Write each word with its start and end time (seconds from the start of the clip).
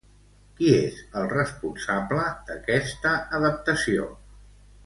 Qui 0.59 0.69
és 0.77 0.97
el 1.19 1.27
responsable 1.33 2.25
d'aquesta 2.49 3.15
adaptació? 3.41 4.09